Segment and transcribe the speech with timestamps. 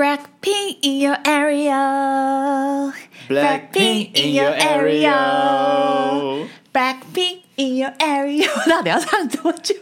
[0.00, 2.90] Blackpink in your area.
[3.28, 5.12] Blackpink in your area.
[6.72, 8.48] Blackpink in your area。
[8.66, 9.74] 到底要唱多久？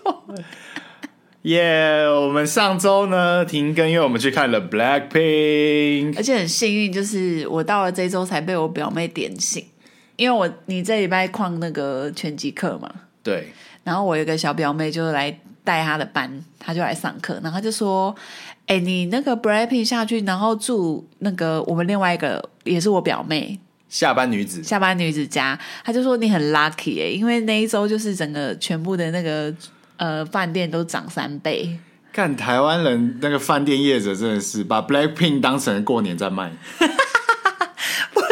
[1.42, 2.02] 耶！
[2.08, 9.64] 我们上周呢停更，因为我们去看了 Blackpink，而且很幸运，就是我到了这周才被我表妹点醒，
[10.16, 12.90] 因为我你这礼拜旷那个拳击课嘛。
[13.22, 13.52] 对。
[13.84, 18.12] 然后我有个小表妹就来带她的班，她就来上课，然后她就说。
[18.68, 29.52] 哎，你那个 Blackpink 下去，然后住那个我们另外一个也是我表妹下班女子下班女子家，他就说你很 lucky 哎，因为那一周就是整个全部的那个
[29.96, 31.78] 呃饭店都涨三倍。
[32.12, 36.52] 看台湾人那个饭店业者真的是把 Blackpink 当成过年在卖，
[38.12, 38.26] 不是？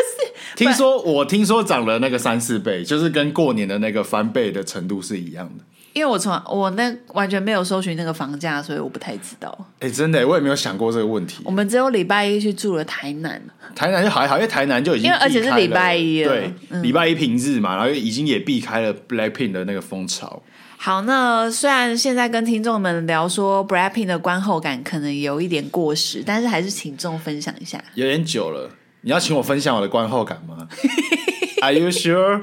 [0.56, 5.64] 听说我听说涨了那个三四倍，就是跟过年的那个翻倍的程度是一样的。
[5.96, 9.50] 因为我从我那完全没有搜寻那个房价，所以我不太知道。
[9.78, 11.42] 哎、欸，真的，我也没有想过这个问题。
[11.42, 13.40] 我们只有礼拜一去住了台南，
[13.74, 20.42] 台南就还好，因为台南就已经因为而且是礼拜一了，对，礼、嗯、拜一平日嘛，然后已经也避开了 Blackpink 的那个风潮。
[20.76, 27.82] 好，那虽然现在跟听众们聊说 Blackpink 的观后感可能有一点过时，但是还是请众分享一下。
[27.94, 28.68] 有点久了，
[29.00, 30.68] 你要请我分享我的观后感吗？
[31.62, 32.42] Are you sure？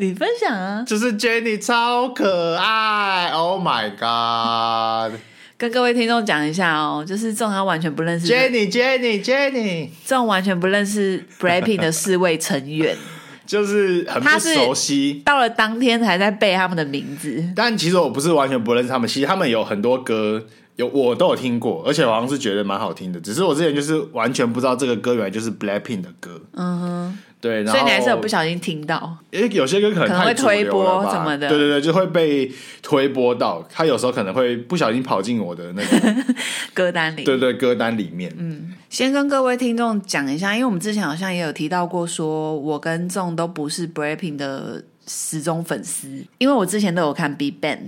[0.00, 5.20] 你分享啊，就是 Jennie 超可爱，Oh my God！
[5.58, 12.96] 跟各位听众讲一下哦，就是这种他完全不认识 Jennie，Jennie，Jennie，这种完全不认识 Blackpink 的四位成员，
[13.44, 17.44] 就是很不熟悉，到了当天才在背他们的名字。
[17.54, 20.46] 但其实我不是完全不认识他们，其实他们有很多歌
[20.80, 26.40] 有我都有听过，而且我好像是觉得蛮好听的，只是我之前就是完全不知道这个歌原来就是 Blackpink 的歌。
[26.52, 27.18] 嗯哼。
[27.40, 33.66] 对，然后，所以你还是有不小心听到，因为有些歌可能，可能会推播什么的，对对对，就会被推播到。
[33.72, 36.24] 他有时候可能会不小心跑进我的那个
[36.74, 38.30] 歌单里，对对，歌单里面。
[38.36, 47.78] 嗯，先跟各位听众讲一下，因为我们之前好像也有提到过，说我跟众都不是 Blackpink 的死忠粉丝，因为我之前都有看 BigBang，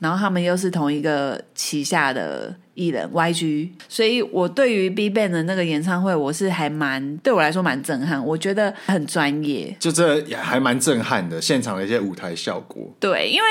[0.00, 2.56] 然后他们又是同一个旗下的。
[2.74, 12.90] 艺人 YG，所以我对于 BigBang 的那个演唱会，我是还蛮对我来说蛮震撼，我觉得很专业，就这也还蛮震撼的，现场的一些舞台效果。
[12.98, 13.46] 对，因为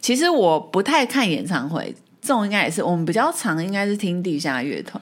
[0.00, 5.00] 其实我不太看演唱会，这种应该也是我们比较常应该是听地下乐团。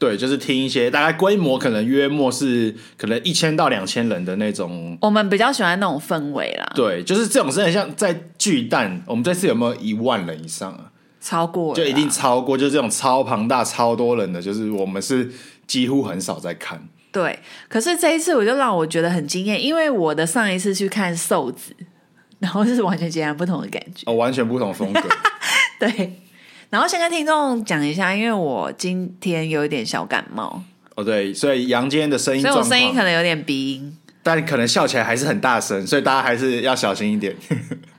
[0.00, 6.72] 对，就是听一些大概规模可能约莫是可能一千到两千人的那种，我们比较喜欢那种氛围啦。
[6.74, 10.90] 对，就是这种是很像在巨蛋，我们这次有没有一万人以上啊？
[11.20, 15.30] 超过就一定超过，就这种超庞大、超多人的，就是我们是
[15.66, 16.82] 几乎很少在看。
[17.12, 21.74] 对，可是这一次我就让我觉得很惊艳，因为我的上一次去看瘦子，
[22.38, 25.02] 然后就是完全截然不同的感觉，哦，完全不同风格。
[25.78, 26.20] 对，
[26.70, 30.62] 然后先跟听众讲一下，因为我今天有一点小感冒。
[30.94, 33.96] 哦，对，所以杨今天的声音，所以我声音可能有点鼻音。
[34.22, 37.34] 但可能笑起来还是很大声，所以大家还是要小心一点，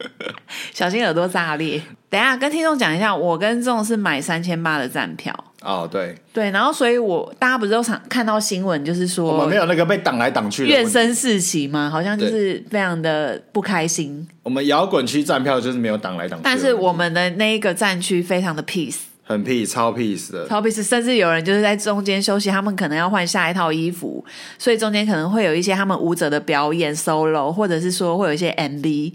[0.72, 1.82] 小心耳朵炸裂。
[2.10, 5.34] 等一下跟听众讲一下，我跟众是买三千八的站票。
[5.64, 11.90] 哦，对对，然后所以我大家不是都常看到新闻，就是说我们没有那个被挡来挡去的怨声四起嘛？
[11.90, 14.28] 好像就是非常的不开心。
[14.42, 18.98] 我们摇滚区站票就是没有挡来挡去，但是我们的那一个站区非常的 peace。
[19.24, 24.26] 很 peace，超 peace 的，超 peace，甚至有人就是在中间休息，他们可能要换下一套衣服，
[24.58, 29.14] 所以中间可能会有一些他们舞者的表演 solo，或者是说会有一些 MV。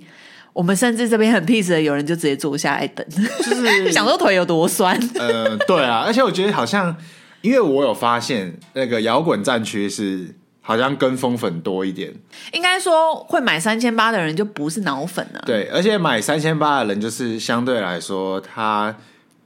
[0.57, 3.07] 我们甚至这边很 peace 的，有人就直接坐下来等，
[3.45, 4.99] 就是 想说腿有多酸。
[5.17, 6.97] 呃，对啊，而且我觉得好像，
[7.43, 12.11] 因为我有发现那个摇滚战区是好像跟风粉多一点，
[12.55, 15.43] 应该说会买三千八的人就不是脑粉了。
[15.45, 18.97] 对，而且买三千八的人就是相对来说他。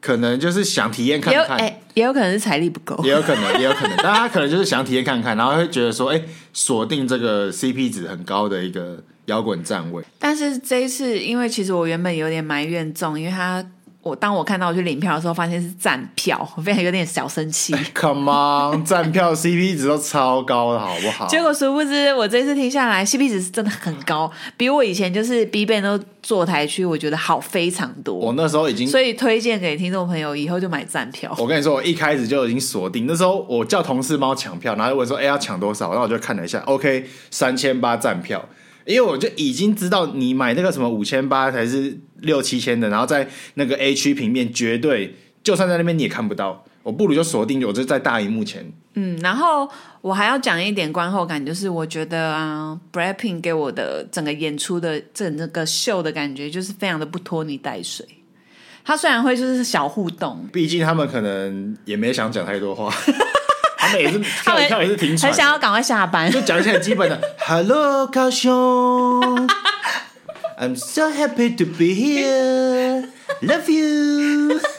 [0.02, 8.96] 可能就是想体验看看，也有，欸，也有可能是财力不够，也有可能， 也有可能，但他可能就是想体验看看，然后会觉得说，哎，欸，锁定这个 CP 值很高的一个
[9.30, 10.04] 摇滚站位。
[10.18, 13.64] 但是这一次，因为其实我原本有点埋怨众，因为他。
[14.02, 17.74] 我当我看到我去领票的时候，发现是站票，我非常有点小生气。
[17.94, 21.26] Come on， 站票 CP 值都超高的好不好？
[21.28, 28.14] 结果殊不知，我这次听下来 CP 值是真的很高，比我以前就是 BigBang 都坐台区，我觉得好非常多。
[28.14, 31.34] 我那时候已经，所以推荐给听众朋友，以后就买站票。
[31.36, 38.42] 我跟你说，我一开始就已经锁定，那时候我叫同事帮我抢票，然后问说：“哎，要抢多少？”然后我就看了一下，OK，三千八站票。
[38.90, 46.64] 因为我就已经知道你买那个什么五千八还是六七千的，然后在那个 A 区平面绝对，就算在那边你也看不到。
[46.82, 48.66] 我不如就锁定，我就在大荧幕前。
[48.94, 49.68] 嗯，然后
[50.00, 58.06] 我还要讲一点观后感，就是我觉得啊，Blackpink 给我的整个演出的整个秀的感觉，就是非常的不拖泥带水。
[58.82, 63.12] 他虽然会就是小互动，毕竟他们可能也没想讲太多话，他
[63.94, 68.50] 们也是跳一跳也是挺喘，很想要赶快下班，就讲一些很基本的 “Hello，高雄
[70.58, 74.60] ，I'm so happy to be here，love you”。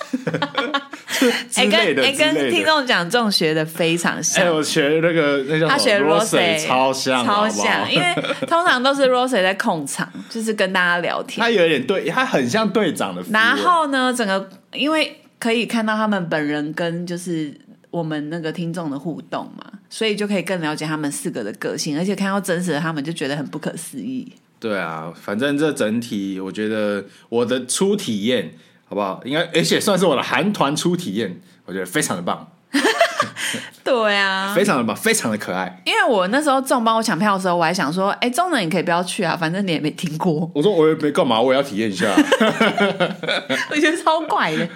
[1.55, 4.43] 哎、欸，跟哎、欸、跟听众讲，这种学的非常像。
[4.43, 8.15] 哎、欸，我学那个那叫他学 Rose 超像，超像，因为
[8.47, 11.39] 通常都是 Rose 在控场，就是跟大家聊天。
[11.43, 13.21] 他有点对，他很像队长的。
[13.31, 17.53] 然后呢，整个因为可以看到他们本人跟就是
[17.91, 24.31] 我们那个听众的互动嘛，所以就可以更了解他们四个的个性，而且看到真实的他们，就觉得很不可思议。
[24.59, 28.51] 对啊，反正这整体我觉得我的初体验。
[28.91, 29.21] 好不好？
[29.23, 32.45] 应该，而且算是我的韩团初体验，我觉得非常的棒。
[33.85, 35.81] 对啊，非常的棒，非常的可爱。
[35.85, 40.51] 因为我那时候中帮我抢票的时候，我还想说，哎，中人你可以不要去啊，反正你也没听过。
[40.53, 42.11] 我说我也没干嘛，我也要体验一下。
[43.71, 44.67] 我觉得超怪的。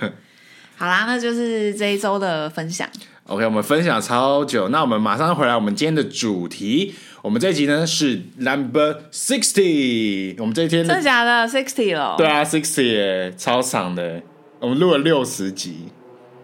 [0.78, 2.88] 好啦，那就是这一周的分享。
[3.28, 6.94] OK，我们分享超久，那我们马上回来，我们今天的主题。
[7.22, 12.16] 我们这一集呢是 Number Sixty，我们这一天真的假的 Sixty 了？
[12.18, 14.22] 对啊，Sixty 耶，超长的，
[14.60, 15.88] 我们录了六十集，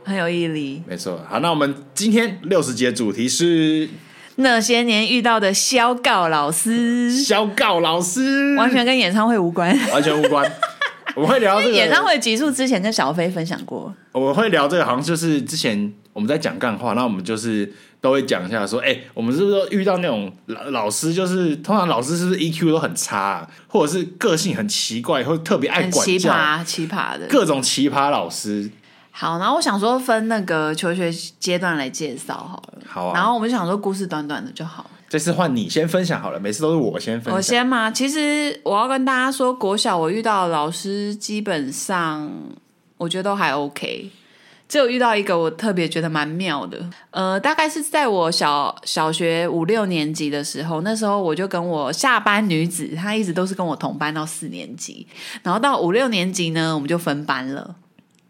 [0.03, 0.81] 很有毅力。
[0.87, 3.87] 没错，好，那我们今天六十集的主题是
[4.37, 10.51] 那些年遇到的肖告老师，肖告老师完全跟演唱会无关，完全无关。
[11.15, 17.71] 我们会聊这个演唱会结束之前跟小飞分享过，我们会聊这个，好像就是之前我们在讲干话，那我们就是。
[18.01, 28.71] 都会讲一下，说，哎、欸，我们是不是都遇到那种老老师，就是通常老师是不是 EQ 都很差，啊，或者是个性很奇怪，或者特别爱管教，奇葩奇葩的各种奇葩老师。
[29.11, 32.79] 好，然后我想说分那个求学阶段来介绍好了。
[32.87, 33.13] 好啊。
[33.13, 34.89] 然后我们就想说故事短短的就好。
[35.11, 37.35] 这次换你先分享好了，每次都是我先分享。
[37.35, 37.91] 我先吗？
[37.91, 42.31] 其实我要跟大家说，国小我遇到的老师基本上
[42.95, 44.09] 我觉得都还 OK。
[44.69, 55.05] 只有遇到一个我特别觉得蛮妙的，呃，大概是在我小小学五六年级的时候，那时候我就跟我下班女子，她一直都是跟我同班到四年级，
[55.43, 57.75] 然后到五六年级呢，我们就分班了，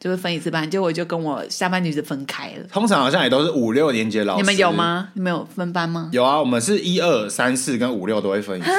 [0.02, 2.64] 就是分一次班，结果我就跟我下班女子分开了。
[2.74, 5.10] 通常好像也都是五六年级的老师，你们有吗？
[5.14, 6.10] 你们有分班吗？
[6.12, 8.72] 有啊，我们是一二三四跟五六都会分一次。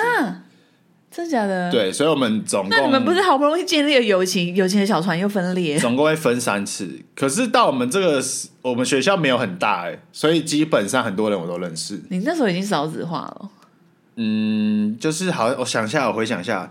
[1.13, 1.71] 真的假的？
[1.71, 7.01] 对，所以我们总共那你们不是好不容易建立了友情，友情的小船又分裂，总共会分三次。
[7.15, 8.21] 可是到我们这个
[8.63, 12.01] 我们学校没有很大哎，所以基本上很多人我都认识。
[12.09, 13.51] 你那时候已经少子化了。
[14.17, 16.69] 嗯，就是好，我想一下，我回想一下，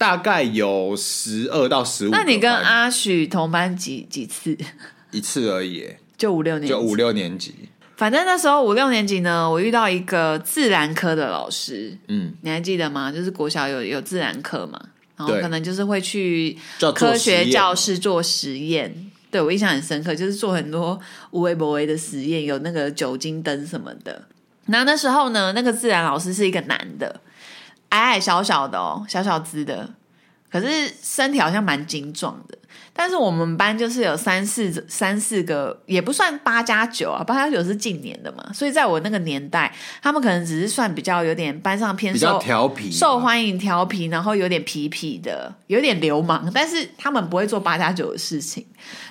[0.00, 2.10] 大概有十二到十五。
[2.10, 4.56] 那你跟阿许同班几几次？
[5.12, 5.86] 一次而已，
[6.16, 7.54] 就五六年，就五六年级。
[7.98, 13.12] 反正那时候五六年级呢，我遇到一个自然科的老师，嗯，你还记得吗？
[13.12, 14.80] 就是国小有有自然课嘛，
[15.18, 16.56] 然后可能就是会去
[16.94, 19.10] 科学教室做实验。
[19.30, 20.98] 对，我印象很深刻，就是做很多
[21.32, 24.22] 无微不微的实验，有那个酒精灯什么的。
[24.64, 27.20] 然后那时候呢，那个自然老师是一个男的，
[27.90, 29.88] 矮矮小小的哦，小小只的，
[30.50, 32.56] 可是身体好像蛮精壮的。
[32.92, 39.72] 但是我们班就是有三四三四个，也不算八加九啊，八加九是近年的嘛，所以在我那个年代，
[40.02, 48.64] 他们可能只是算比较有点班上偏受比较调皮、受欢迎、调皮，然后有点皮皮的，有点流氓，但是他们不会做八加九的事情。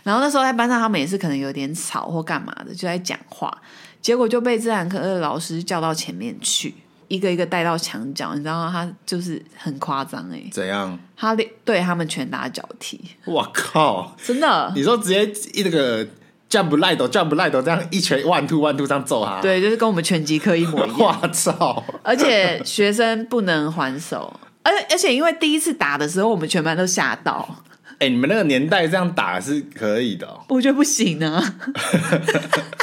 [0.03, 3.55] 然后那时候在班上，他们也是可能有点吵或干嘛的，就在讲话，
[4.01, 6.75] 结果就被自然科的老师叫到前面去。
[7.09, 8.71] 一个一个带到墙角，你知道吗？
[8.71, 10.42] 他就是很夸张哎。
[10.51, 10.97] 怎样？
[11.18, 11.35] 他
[11.66, 12.97] 对他们拳打脚踢。
[13.25, 14.16] 我靠！
[14.23, 14.71] 真的？
[14.73, 16.06] 你说直接一那个
[16.49, 19.42] jump light jump light 这样一拳 one two one two 这样揍他？
[19.42, 21.19] 对，就是跟我们拳击课一模一样。
[21.21, 21.83] 我操！
[22.04, 27.63] 而且学生不能还手，而而且因为第一次打的时候，我们全班都吓到。
[27.94, 30.25] 哎、欸，你们那个年代这样打是可以的？
[30.25, 30.39] 哦？
[30.47, 31.44] 我觉得不行啊。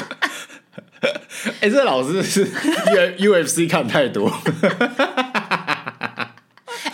[1.60, 2.46] 哎、欸，这老师是
[3.18, 4.30] U F C 看太多。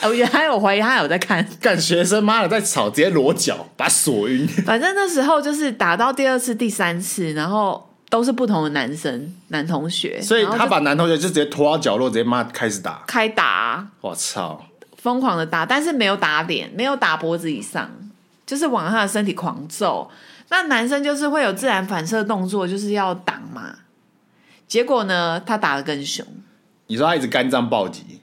[0.04, 4.46] 我觉得还有怀疑他有在看，干学生妈的在吵，直接裸脚把他锁晕。
[4.48, 13.86] 反正那时候就是打到第二次、第三次，然后都是不同的男生、男同学，所以他把男同学就直接拖到角落，直接妈开始打，开打。
[14.00, 14.66] 我操，
[14.96, 17.88] 疯狂的打，但是没有打脸，没有打脖子以上，
[18.44, 20.10] 就是往他的身体狂揍。
[20.48, 23.76] 那男生就是会有自然反射动作，就是要挡嘛。
[24.72, 26.24] 结果呢，他打的更凶。
[26.86, 28.22] 你说他一直肝脏暴击。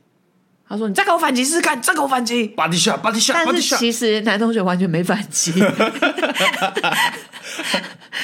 [0.68, 5.52] 他说：“你再给我反击试试看，再给我反击。”但是其实男同学完全没反击。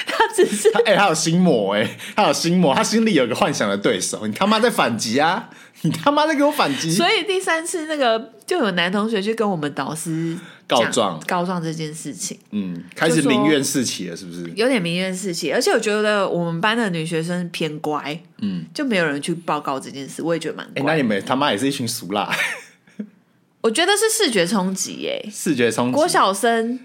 [0.08, 5.48] 他只是哎、欸，他有心魔哎、欸，他有心魔，他心里有个幻想的对手，你他妈在反击啊！
[5.82, 6.91] 你他妈在给我反击！
[6.91, 10.36] 所以第三次那个就有男同学去跟我们导师
[10.67, 14.50] 告状，告状这件事情，嗯，开始民怨四起了，是不是？
[14.55, 20.74] 有点民怨四起，而且我觉得我们班的女学生偏乖，嗯，就没有人去报告这件事，我也觉得蛮乖。
[20.75, 22.29] 哎、欸，那你们他妈也是一群俗辣。
[23.62, 25.93] 我觉得是视觉冲击耶，视觉冲击。
[25.93, 26.79] 郭小生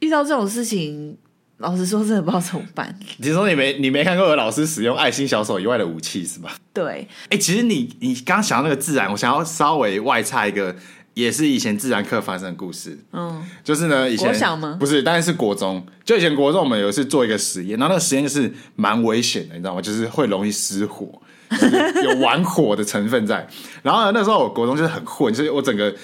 [0.00, 1.16] 遇到这种事情，
[1.56, 2.98] 老实说真的不知道怎么办。
[3.16, 6.54] 你说你没你没看过有老师使用爱心小手以外的武器是吧？
[6.74, 6.84] 对。
[6.84, 10.76] 哎、欸，其实你你刚刚想到那个自然，我想要稍微外插一个，
[11.18, 12.96] 也是以前自然课发生的故事。
[13.12, 14.76] 嗯，就是呢，以前国小吗？
[14.78, 15.84] 不是，当然是国中。
[16.04, 19.82] 就以前国中，我们有一次做一个实验，然后那个实验就是蛮危险的，你知道吗？
[19.82, 21.08] 就是会容易失火。
[22.04, 23.48] 有玩火的成分在，
[23.82, 25.94] 然后呢，那时候我国中就是很混，就是我整个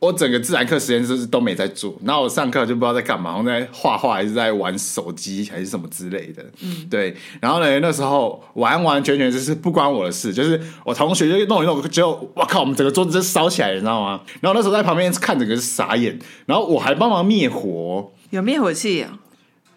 [0.00, 7.14] 我整个自然课实验室都没在做，然后我上课就不知道在干嘛，我在画画还是在玩手机还是什么之类的，嗯，对。
[7.38, 14.22] 然后呢，那时候完完全全就是不关我的事，就是我同学就弄一弄，结果我靠，我们整个桌子就烧起来，你知道吗？
[14.40, 19.18] 然后那时候在旁边看整个是傻眼，然后我还帮忙灭火，有灭火器啊？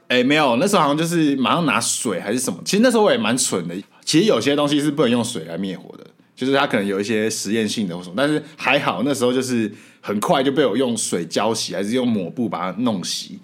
[0.08, 2.60] 哎、欸，没有，那时候好像就是马上拿水还是什么。
[2.64, 3.76] 其实那时候我也蛮蠢的。
[4.06, 8.16] 其实有些东西是不能用水来灭火的，就是它可能有一些实验性的或什么。
[8.16, 9.72] 但是还好那时候就是
[10.06, 13.40] 很快就被我用水浇洗，还是用抹布把它弄洗。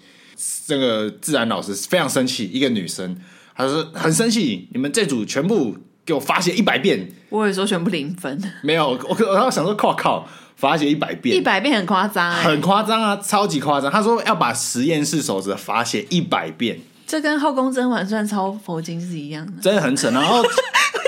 [0.66, 3.16] 这个自然老师非常生气，一个女生，
[3.56, 5.74] 她说很生气，你们这组全部
[6.04, 7.10] 给我罚写一百遍。
[7.30, 8.38] 我有时候全部零分。
[8.62, 10.28] 没有，我我然后想说，靠靠。
[10.56, 13.90] 罚写一百遍，一百遍很夸张，很夸张啊，超级夸张。
[13.90, 20.10] 他说要把实验室守则罚写一百遍，这跟后宫甄嬛传抄佛经是一样的，真的很扯。
[20.10, 20.48] 然后 为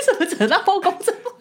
[0.03, 0.91] 什么扯到后宫？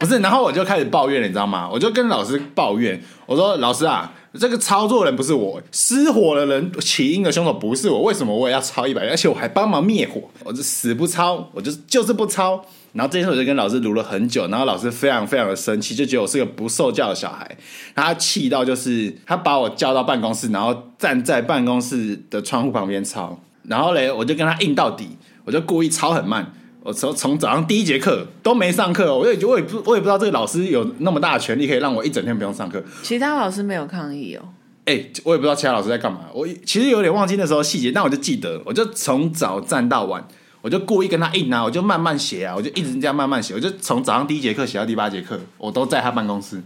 [0.03, 1.69] 不是，然后我就开始抱怨，你知道吗？
[1.73, 9.09] 我就跟老师抱怨，我说老师啊，这个操作人不是我，失火的人起因的凶手不是我，为什么我也要抄一百？
[9.09, 12.65] 而且我还帮忙灭火，我就死不抄，我就就是不抄。
[12.95, 17.57] 然后这次我就跟老师卢了很久，然后老师非常非常的生气，就觉得我是个不受教的小孩。
[17.95, 23.41] 他气到就是他把我叫到办公室，然后站在办公室的窗户旁边抄。
[23.69, 26.53] 然后嘞，我就跟他硬到底，我就故意抄很慢。
[26.83, 32.83] 我从从早上第一节课都没上课，我也我也不我也不知道这个老师有那么大的权利可以让我一整天不用上课。
[33.03, 34.43] 其他老师没有抗议哦。
[34.85, 36.23] 哎、欸，我也不知道其他老师在干嘛。
[36.35, 40.27] 我其实有点忘记那时候细节，但我就记得，我就从早站到晚。
[40.61, 46.63] 我就故意跟他硬啊，我就慢慢写啊，我就一直这样慢慢写，我就从早上第一节课写到第八节课，我都在他办公室。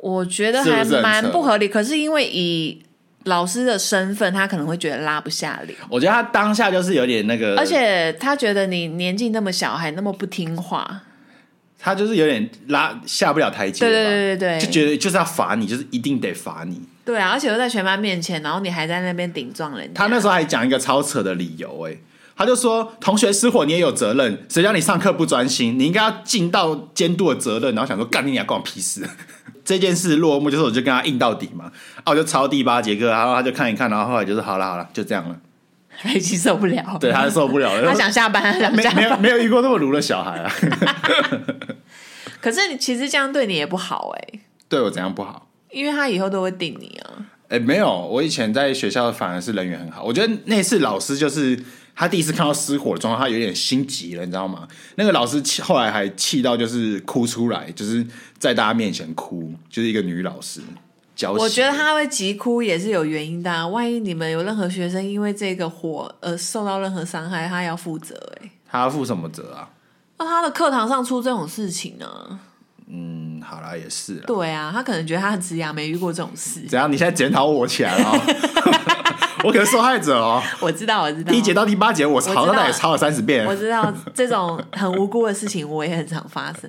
[0.00, 2.82] 我觉得还蛮不合理，可是因为以
[3.26, 5.78] 老师的身份，他可能会觉得拉不下脸。
[5.88, 11.02] 我觉得他当下就是有点那个，而且他觉得你年纪那么小，还那么不听话，
[11.78, 13.80] 他就是有点拉下不了台阶。
[13.80, 16.80] 对对对对对，就觉得就是要罚你，就是一定得罚你。
[17.04, 19.92] 对啊，而且又在全班面前，然后你还在那边顶撞人家。
[19.94, 21.96] 他那时候还讲一个超扯的理由、欸，哎。
[22.38, 24.44] 他就说：“同学失火，你也有责任。
[24.46, 25.78] 谁叫你上课不专心？
[25.78, 29.00] 你应该要尽到监督的责任。”然后想说：“干你俩，关我屁事！”
[29.66, 31.70] 这件事落幕，就是我就跟他硬到底嘛。
[31.96, 35.36] 啊，我就抄第八节课，然后他就看一看，然后后来就是好了好了，就这样了。
[35.98, 37.88] 他已经受不了，对，他受不了了。
[37.92, 38.94] 他想下班，他想下班。
[38.94, 40.52] 没没有没有遇过那么鲁的小孩啊。
[42.40, 44.40] 可是你其实这样对你也不好哎、欸。
[44.68, 45.48] 对我怎样不好？
[45.70, 47.26] 因为他以后都会定你啊。
[47.48, 50.04] 哎，没有，我以前在学校反而是人缘很好。
[50.04, 51.58] 我觉得那次老师就是。
[51.96, 54.68] 他第一次看到失火的状况，他有点心急了，你知道吗？
[54.96, 58.06] 那个老师气，后来还气到就是哭出来，就是
[58.38, 60.60] 在大家面前哭，就是一个女老师。
[61.38, 68.50] 我觉得他会急哭也是有原因的啊，万一你们有任何学生因为这个火而受到任何伤害，他要负责哎。
[68.70, 69.70] 他要负什么责啊？
[70.18, 72.38] 那他的课堂上出这种事情呢？
[72.88, 74.14] 嗯，好啦，也是。
[74.26, 76.60] 对啊，他可能觉得他很职业，没遇过这种事。
[76.68, 76.90] 怎样？
[76.90, 78.12] 你现在检讨我起来了？
[79.44, 80.42] 我可是受害者哦！
[80.60, 81.30] 我知道，我知道。
[81.30, 83.44] 第一节到第八节，我抄，那也抄了三十遍。
[83.46, 86.68] 我知道这种很无辜的事情，我也很常发生。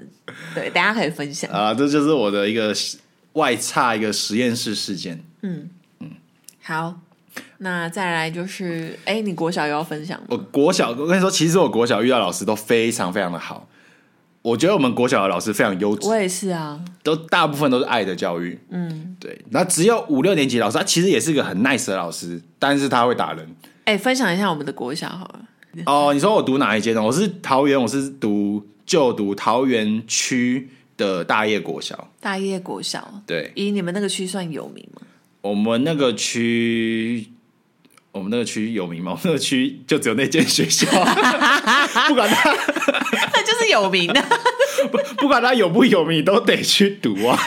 [0.54, 2.76] 对，大家可以分享啊，这就是我的一个
[3.34, 5.24] 外差一个实验室事件。
[5.42, 5.70] 嗯
[6.02, 6.12] 嗯，
[6.62, 7.00] 好，
[7.60, 10.26] 那再来就是，哎，你国小有要分享吗？
[10.30, 13.68] 我国小，我跟你说，其实我国小遇到老师都非常非常的好。
[14.48, 19.38] 我觉得我们国小的老师非常优质，我也是啊，都大部分都是爱的教育，嗯，对。
[19.50, 23.46] 那只有五六年级老师，他其实也是个很 nice 的老师，但是他会打人。
[23.84, 25.40] 哎、欸，分享一下我们的国小好了。
[25.86, 27.04] 哦，你说我读哪一间呢？
[27.04, 32.10] 我是桃园，我是读就读桃园区的大业国小。
[32.22, 33.52] 大业国小，对。
[33.54, 35.02] 以你们那个区算有名吗？
[35.42, 37.28] 我们那个区。
[38.12, 39.12] 我们那个区有名吗？
[39.14, 40.88] 我们那个区就只有那间学校，
[42.08, 42.52] 不管他，
[43.34, 44.24] 那就是有名的。
[44.92, 47.40] 不不管他有不有名，都得去读啊，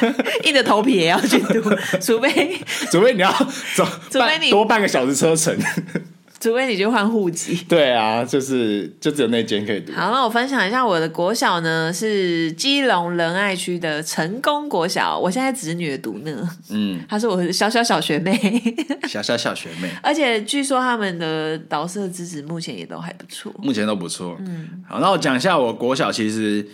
[0.45, 1.61] 硬着头皮也要去读，
[2.01, 2.59] 除非
[2.91, 3.31] 除非你要
[3.75, 5.57] 走，除非你多半个小时车程。
[6.41, 7.63] 除非你去换户籍。
[7.69, 9.93] 对啊，就是就只有那间可以读。
[9.93, 15.19] 好，那我分享一下我的国小呢，是基隆仁爱区的成功国小。
[15.19, 18.35] 我现在侄女读呢，嗯，她是我的小小小学妹，
[19.07, 19.91] 小小小学妹。
[20.03, 24.37] 而且据说他们的导师的资质目前也都还不错，目前都不错。
[24.41, 26.67] 嗯，好，那我讲一下我国小，其实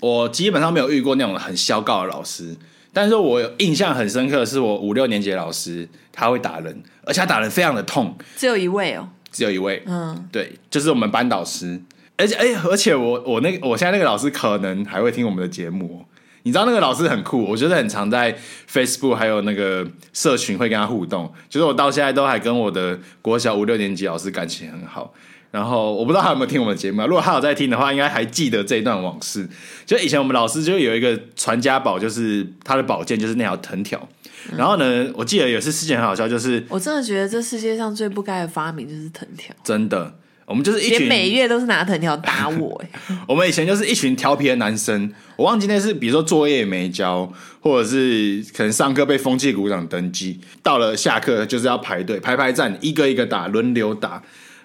[0.00, 2.56] 我基本上没有遇过那种很嚣告的老师。
[2.92, 8.16] 但是我有印象很深刻的是，我五六年级的老师他会打人，而且他打人非常的痛。
[8.36, 9.82] 只有一位哦，只有一位。
[9.86, 11.80] 嗯，对，就是我们班导师。
[12.18, 16.04] 而且，哎，而且我我那个我现在那个老师可能还会听我们的节目。
[16.44, 18.36] 你知道那个老师很酷，我觉得很常在
[18.68, 21.32] Facebook 还有那个社群会跟他互动。
[21.48, 25.14] 就是我到现在都还跟我的国小五六年级老师感情很好。
[25.52, 29.46] 然后我不知道他有没有听我们的节目，如果他有在听的话，应该还记得这一段往事。
[29.84, 34.08] 就以前我们老师就有一个传家宝，就是他的宝剑就是那条藤条。
[34.56, 39.54] 然后呢，我记得有一次事情很好笑，就是我真的觉得这世界上最不该的发明就是藤条。
[39.62, 40.14] 真的，
[40.46, 42.82] 我们就是一群每月都是拿藤条打我。
[43.28, 47.30] 我们以前就是一群调皮的男生，我忘记那是比如说作业也没交，
[47.60, 54.22] 或者是可能上课被风气鼓掌登记，到了下课就是要排队排排站，一个一个打，轮流打。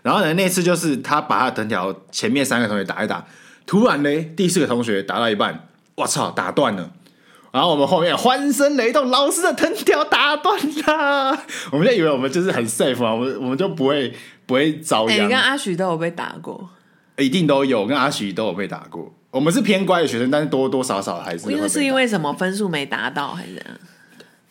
[0.07, 3.25] 然后呢，那次就是他把他的藤条前面三个同学打一打，
[3.65, 6.89] 突然呢，第四个同学打到一半，我操，打断了。
[7.51, 11.37] 然后我们后面欢声雷动，老师的藤条打断了。
[11.73, 14.13] 我们就以为我们就是很 safe 啊，我们我们就不会
[14.45, 15.25] 不会遭殃。
[15.25, 16.69] 你跟阿许都有被打过？
[17.17, 19.13] 一定都有，跟阿许都有被打过。
[19.31, 21.51] 我们是偏乖的学生，但是多多少少还是。
[21.51, 23.75] 因为是因为什么分数没达到，还是怎样？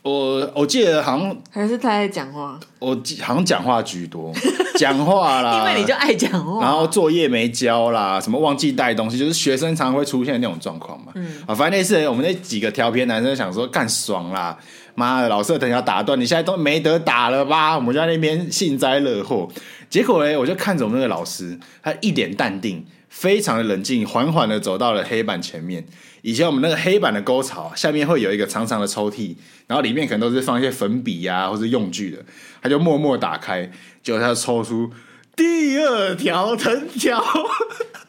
[0.07, 4.33] 我我记得好像还是他在讲话，我好像讲话居多，
[4.79, 11.11] 讲话啦，因为你就爱讲话，然后作业没交啦，什么忘记带东西，就是学生常会出现那种状况嘛。
[11.17, 14.57] 嗯，啊，反正那次我们那几个调皮男生想说干爽啦，
[14.95, 17.75] 妈的，老师等下打断，你现在都没得打了吧？
[17.75, 19.49] 我们就在那边幸灾乐祸。
[19.91, 22.85] 结果呢，我就看着我们那个老师，他一脸淡定，
[23.17, 25.87] 非常的冷静，缓缓的走到了黑板前面。
[26.21, 29.35] 以前我们那个黑板的沟槽下面会有一个长长的抽屉，
[29.67, 32.23] 然后里面可能都是放一些粉笔呀、啊、或者用具的，
[32.61, 34.91] 他就默默打开，结果他抽出
[35.35, 37.25] 第二条藤条。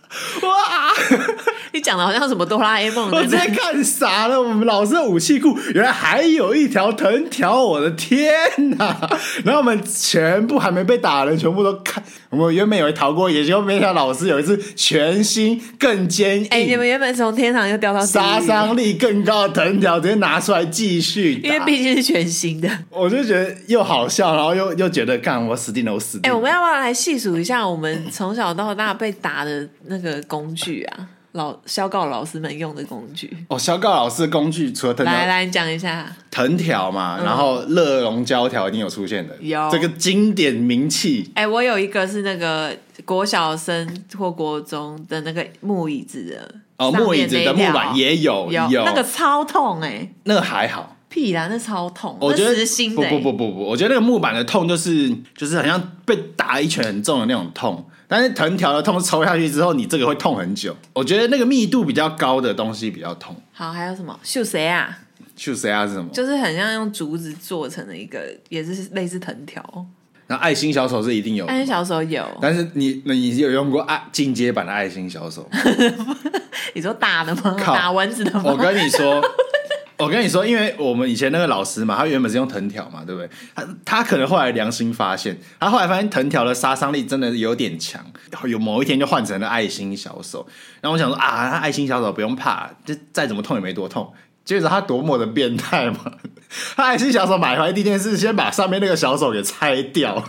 [0.44, 0.94] 哇！
[1.74, 3.12] 你讲的好像什么哆啦 A 梦？
[3.12, 4.42] 我真的看傻了。
[4.42, 8.34] 我们老师的武器库原来还有一条藤条，我的天
[8.78, 8.98] 哪！
[9.44, 12.04] 然后我们全部还没被打的人全部都看。
[12.30, 16.48] 我们原本以为逃过，也就没想到老师有一次全新更坚硬。
[16.50, 21.40] 哎、欸，你们原本从天堂又掉到杀伤力更高的藤条，直接拿出来继续。
[21.44, 26.28] 因为毕竟是全新的，我就觉得又好笑，然后又又觉得，干我死定了，我死定了。
[26.28, 31.10] 哎、欸，我们要不要来细数一下我们从小到大被打的那个工具啊？
[31.34, 33.32] 老嚣告老师们用的工具。
[33.50, 36.12] 哦，嚣告老师的工具除了藤条，来来你讲一下。
[36.32, 39.70] 藤条嘛，嗯、然后热熔胶条一定有出现的，有。
[39.70, 41.30] 这个经典名器。
[41.36, 48.84] 哎、欸，我有一个是那个国小生或国中的那个木椅子的哦，木椅子的木板也有有，有。
[48.84, 57.86] 那个超痛哎、欸，那个还好，屁啦，那超痛，我觉得是新的、欸、不不不不不，我觉得那个木板的痛就是就是好像被打一拳很重的那种痛。
[58.08, 60.76] 但是藤条的痛抽下去之后，你这个会痛很久。
[60.94, 63.36] 我觉得那个密度比较高的东西比较痛。
[63.52, 64.18] 好，还有什么？
[64.24, 65.00] 秀谁啊？
[65.36, 65.86] 秀谁啊？
[65.86, 66.10] 是什么？
[66.14, 69.64] 就是很像用竹子做成的一个，也是类似藤条。
[70.28, 72.26] 那爱心小手是一定有，爱心小手有。
[72.42, 75.50] 但是你，那你有用过爱进阶版的爱心小手？
[76.74, 77.56] 你说打的吗？
[77.60, 78.44] 打蚊子的吗？
[78.46, 79.22] 我跟你说。
[80.00, 83.30] 我跟你说，因为我们以前那个老师嘛，他原本是用藤条嘛，对不对？
[83.56, 88.06] 他他可能后来良心发现，他后来发现藤条的杀伤力真的有点强，
[88.46, 90.48] 有某一天就换成了爱心小手。
[90.82, 94.14] 然后我想说啊，他爱心小手不用怕，就再怎么痛也没多痛。
[94.46, 96.14] 接着他多么的变态嘛，
[96.76, 100.24] 他爱心小手买回来第一件事，先把上面那个小手给拆掉。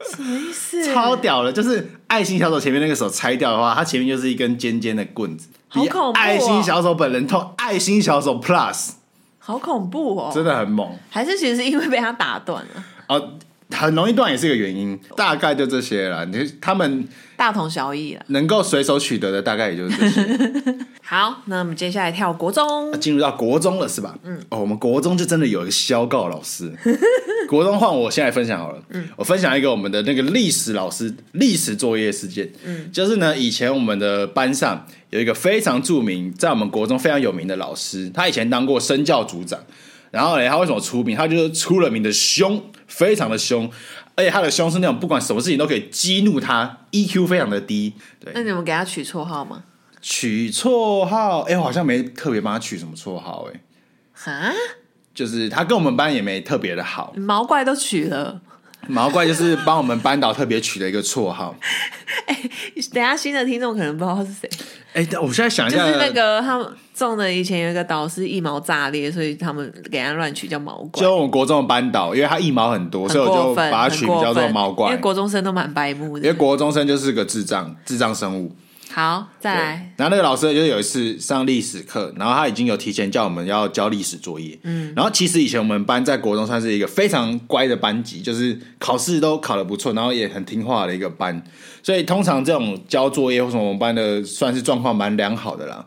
[0.00, 0.94] 什么意思？
[0.94, 5.48] 超屌的，就是爱心小手前面那个手拆掉的话，它前面就是一根尖尖的棍子。
[5.68, 6.18] 好恐怖！
[6.18, 8.90] 爱心小手本人痛，爱心小手 Plus，
[9.38, 10.90] 好恐怖哦，真的很猛。
[11.10, 12.84] 还是其实是因为被他打断了？
[13.08, 13.32] 哦，
[13.70, 16.24] 很容易断也是一个原因，大概就这些了。
[16.26, 20.78] 你他们大同小异了，能够随手取得的大概也就是这些。
[21.02, 24.18] 好，那我们接下来跳国中，进入到国中了是吧？
[24.24, 26.70] 嗯，哦，我们国中就真的有一个肖告老师。
[27.48, 39.58] 国中换我先来分享好了，嗯，我分享一个我们的那个历史老师历史作业事件，嗯，就是呢，以前我们的班上有一个非常著名，在我们国中非常有名的老师，他以前当过生教组长，
[40.10, 41.16] 然后呢，他为什么出名？
[41.16, 43.70] 他就是出了名的凶，非常的凶，
[44.16, 47.94] 而且他的凶是那种不管什么事情都可以激怒他，EQ 非常的低。
[48.18, 49.62] 对，那你们给他取绰号吗？
[50.00, 51.42] 取绰号？
[51.42, 53.60] 哎，我好像没特别帮他取什么绰号，哎，
[54.12, 54.52] 哈。
[55.14, 58.40] 就是他跟我们班也没特别的好，毛怪都取了，
[58.86, 61.54] 毛怪就是帮我们班导特别取的一个绰号。
[62.26, 64.48] 哎、欸，等下新的听众可能不知道是谁。
[64.94, 71.02] 哎、欸，我现在想一下，就是那个他们中的以前有一个导师一毛炸裂，所以他们给他乱取叫毛怪。
[71.02, 74.88] 就我们国中的班导，因为他一毛很多，很所以我就把他取名叫做毛怪。
[74.88, 78.56] 因为国中生都蛮白目的，因为国中生就是个智障，智障生物。
[78.90, 79.92] 好，再来。
[79.96, 84.58] 然后那个老师就是有一次上历史课，然后他已经有提前叫我们要交历史作业。
[84.62, 91.40] 嗯，然后其实以前我们班在国中算是一个非常乖的班级，就是考试都考得不错，然后也很听话的一个班。
[91.82, 95.86] 所以通常这种交作业或什么，我们班的算是状况蛮良好的啦。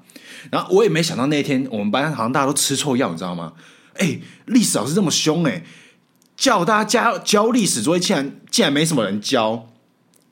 [0.50, 3.54] 然后我也没想到那天我们班好像大家都吃错药，你知道吗？
[3.98, 5.64] 哎，历史老师这么凶哎，
[6.38, 9.68] 叫大家交交历史作业，竟然竟然没什么人交。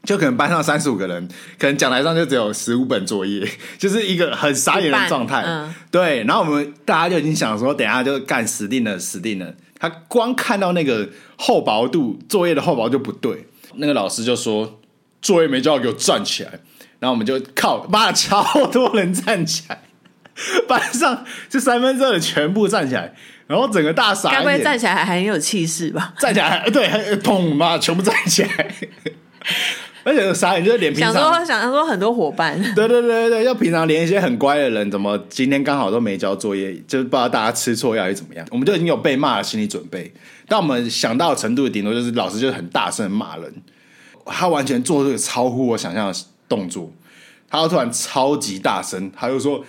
[0.03, 5.43] 就可能班上三十五个人，可能讲台上就只有十五本作业， 就是一个很傻眼的状态。
[5.45, 9.53] 嗯、对，然后我们大家就已经想说，等一下就干死定了，死定了。
[9.77, 11.07] 他光看到那个
[11.37, 13.47] 厚薄度，作业的厚薄就不对。
[13.75, 14.81] 那个老师就说，
[15.21, 16.51] 作业没交，给我站起来。
[16.99, 19.83] 然后我们就靠，妈，超多人站起来，
[20.67, 23.13] 班上就三分之二的全部站起来，
[23.47, 24.39] 然后整个大傻眼。
[24.39, 26.13] 该不会站起来还很有气势吧？
[26.19, 28.75] 站起来，对，砰，妈，全部站起来。
[30.09, 40.11] 而且傻眼，就是连平常想说想说很多伙伴， 对对对对，要平常连一些很乖的人，怎么今天刚好都没交作业，就是不知道大家吃错药还是怎么样，我们就已经有被骂的心理准备。
[40.47, 43.53] 但我们想到的程度，顶多就是老师就是很大声骂人，
[44.25, 46.91] 他完全做这个超乎我想象的动作，
[47.49, 49.63] 他突然超级大声，他就说。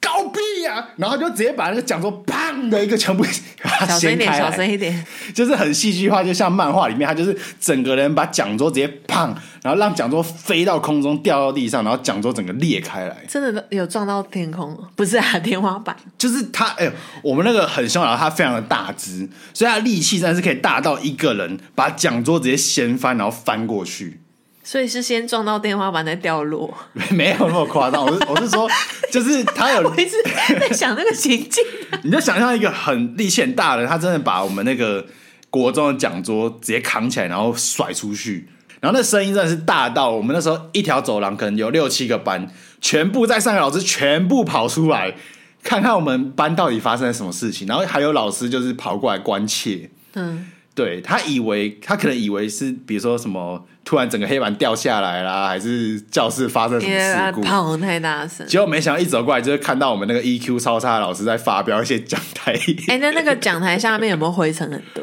[0.00, 0.88] 高逼呀、啊！
[0.96, 3.24] 然后就直接把那个讲桌砰的一个全部
[3.62, 14.76] 把它掀开，小声一点，小声一点，就是很戏剧化，就像漫画里面，他就是整个人把讲桌直接砰，然后让讲桌飞到空中掉到地上，然后讲桌整个裂开来，真的有撞到天空？
[14.94, 15.96] 不是啊， 天花板。
[16.16, 24.20] 就是他，哎呦，我们那个很凶，然后他非常的大只，所以他力气真的是可以大到一个人把讲桌直接掀翻，然后翻过去。
[24.70, 26.76] 所以是先撞到天花板再掉落，
[27.08, 28.04] 没有那么夸张。
[28.04, 28.68] 我是我是说，
[29.10, 30.16] 就是他有 我一直
[30.60, 31.64] 在想那个情境。
[32.02, 35.06] 你就想象一个很力气很大的，他真的把我们那个
[35.48, 38.46] 国中的讲桌直接扛起来，然后甩出去，
[38.80, 42.46] 然后那声音真的是大到我们那时候一条走廊可能有六七个班，
[42.82, 45.14] 全部在上课老师全部跑出来
[45.62, 49.88] 看看我们班到底发生了什么事情，然后还有老师就是跑过来关切。
[50.12, 50.50] 嗯，
[50.84, 53.66] 对，他以为他可能以为是比如说什么。
[53.84, 57.40] 突然整个黑板掉下来啦，还是教室发生什么事故？
[57.40, 62.52] 跑太大声，结果没想到一走过来，就是看到我们那个 EQ 超差的老师在发表一些讲台。
[62.52, 65.02] 哎、欸，那那个讲台下面有没有灰尘很多？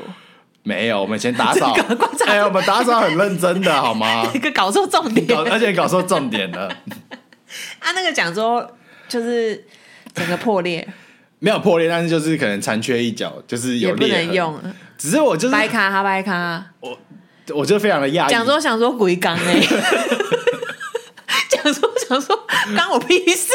[0.61, 1.73] 没有，我们先打扫。
[2.27, 4.29] 哎、欸，我们打扫很认真的，好吗？
[4.35, 6.67] 一个搞错重点，而且搞错重点了。
[7.79, 8.71] 啊，那个讲桌
[9.09, 9.65] 就是
[10.13, 10.87] 整个破裂，
[11.39, 14.61] 没有破裂，但是就是可能残缺一角，就是有裂，也不能用。
[14.97, 16.97] 只是我就是掰卡哈掰卡，我。
[17.53, 19.61] 我就非常的讶异，讲说想说鬼刚哎，
[21.47, 22.35] 讲说想说
[22.75, 23.53] 关我屁事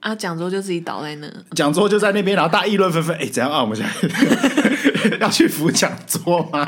[0.00, 0.14] 啊！
[0.14, 3.16] 讲座就自己倒在那，讲座就在那边，然后大家议论纷纷。
[3.16, 3.62] 哎、欸，怎样啊？
[3.62, 6.66] 我们现在 要去扶讲座吗？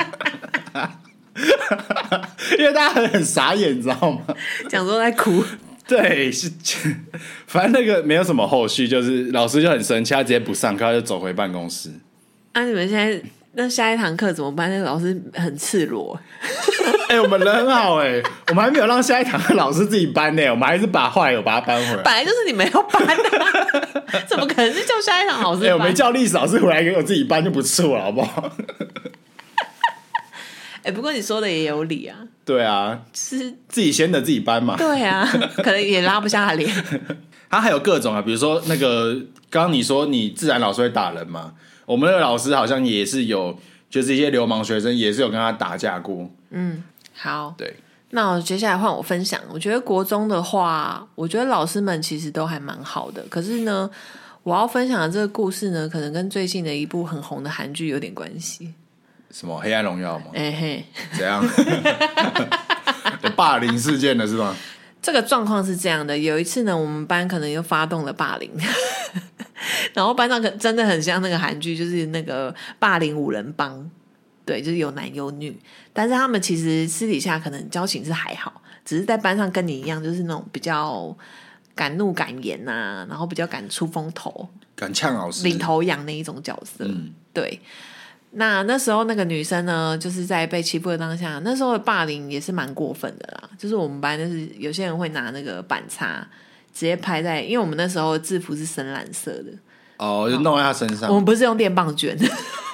[2.57, 4.21] 因为大家很很傻眼，你知道吗？
[4.67, 5.45] 讲座在哭，
[5.89, 6.49] 对，是
[7.47, 11.89] 反正那个没有什么后续，就是老师就很生气，他直接不上课，他就走回办公室。
[12.53, 13.21] 啊，你们现在。
[13.53, 14.69] 那下一堂课怎么办？
[14.69, 16.17] 那个老师很赤裸。
[17.09, 22.03] 哎、欸，我们人很好哎、欸，我们还没有让下一堂课老师自己搬呢、欸，我们还是把坏友把他搬回来。
[22.03, 25.65] 本来就是你们要搬的， 怎么可能是叫下一堂老师？
[25.65, 28.55] 哎、欸，我没叫历史老师回来给我自己搬就不错了，好不好？
[30.91, 32.17] 不过你说的也有理啊。
[32.45, 34.75] 对啊，是自己先的自己搬嘛。
[34.77, 35.25] 对啊，
[35.57, 36.69] 可能也拉不下脸。
[37.49, 39.13] 他还有各种啊，比如说那个
[39.49, 41.53] 刚刚你说你自然老师会打人嘛。
[41.85, 43.57] 我们那个老师好像也是有，
[43.89, 46.29] 就是一些流氓学生也是有跟他打架过。
[46.51, 46.83] 嗯，
[47.15, 47.75] 好，对，
[48.11, 49.41] 那我接下来换我分享。
[49.51, 53.25] 我觉得国中的话，我觉得老师们其实都还蛮好的。
[53.27, 53.89] 可是呢，
[54.43, 58.71] 我要分享的这个故事呢，可能跟最近的一部很红的韩剧有点关系。
[59.31, 60.25] 什么黑暗荣耀吗？
[60.33, 61.43] 哎嘿，怎样？
[63.21, 64.55] 有 霸凌事件的是吗？
[65.01, 68.51] 这个状况是这样的，有一次呢，我们班可能又发动了霸凌。
[69.93, 73.89] 然后班上可真的很像那个韩剧，就是那个霸凌五人帮，
[74.45, 75.57] 对，就是有男有女，
[75.93, 81.15] 但是他们其实私底下可能交情是还好，只是在班上跟你一样，就是那种比较
[81.75, 86.85] 敢怒敢言呐、啊，然后比较敢出风头、敢呛老师、领头羊那一种角色。
[86.85, 87.59] 嗯，对。
[88.31, 93.49] 那那时候那个女生呢，就是在被欺负的当下，那时候的霸凌也是蛮过分的啦。
[93.57, 96.27] 就是我们班就是有些人会拿那个板擦。
[96.71, 99.51] 直接拍在，因为我们那时候制服是深蓝色的，
[99.97, 101.09] 哦，就弄在他身上。
[101.09, 102.15] 我们不是用电棒卷，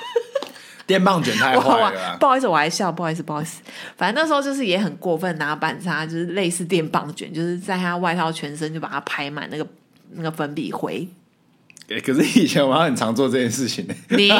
[0.85, 2.17] 电棒卷太坏了。
[2.19, 3.61] 不好意思，我还笑，不好意思，不好意思。
[3.95, 9.65] 反正那时候就是也很过分，拿板擦就是类似电棒卷，就是在他外套全身就把它拍满那个
[10.11, 11.07] 那个粉笔灰。
[12.05, 13.93] 可是以前我还很常做这件事情呢。
[14.09, 14.31] 你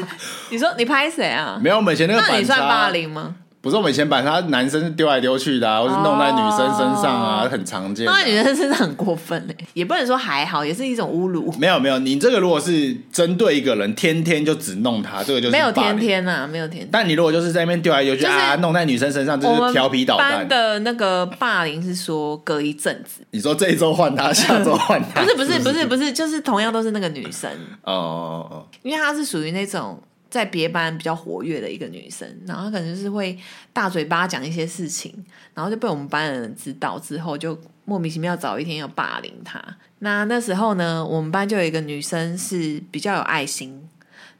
[0.50, 1.58] 你说你拍谁啊？
[1.62, 3.34] 没有，我们以前那个板，那你算霸凌吗？
[3.64, 8.04] 不是我们以前把他男生丢来丢去的，啊，或是弄在女生身上啊，oh, 很常见。
[8.04, 11.50] 弄在女生身上很过分嘞， 也不能说还好，也是一种侮辱。
[11.58, 16.88] 没有没有，你这个如果是针对一个人，天天就只弄他，这个就是没有天天啊，没有天天。
[16.92, 20.40] 但你如果就是在那边丢来丢去啊，弄在女生身上，就是调皮捣蛋。
[20.40, 27.50] 班的那个霸凌是说隔一阵子，你说这一周换他，下周换他， 不是不是不是不是，就是同样都是那个女生
[27.84, 29.98] 哦哦哦，因为她是属于那种。
[30.34, 33.38] 在别班比较活跃的一个女生，然后她可能就是会
[33.72, 35.14] 大嘴巴讲一些事情，
[35.54, 39.64] 然后就被我们班的人知道之后，就莫名其妙早一天要霸凌她。
[40.00, 43.80] 那那时候呢，我们班就有一个女生是比较有爱心，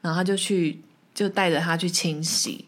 [0.00, 0.80] 然后她就去
[1.14, 2.64] 就带着她去清洗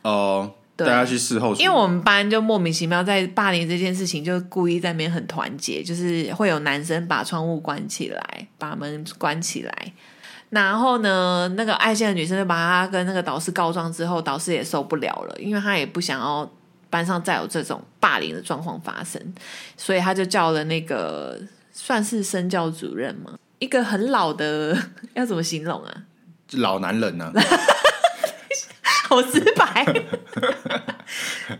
[0.00, 9.92] 哦，带她去事后，因为我们班就莫名其妙在霸凌这件事情，就故意在那边很团结，就是会有男生把窗户关起来，把门关起来。
[10.52, 16.46] 然后呢，那个爱线的女生就把她跟那个导师告状之后，导师也受不了了，因为他也不想要
[16.90, 19.18] 班上再有这种霸凌的状况发生，
[19.78, 21.40] 所以他就叫了那个
[21.72, 24.76] 算是身教主任嘛，一个很老的，
[25.14, 26.02] 要怎么形容啊？
[26.52, 27.40] 老男人呢、啊？
[29.12, 29.84] 好直白。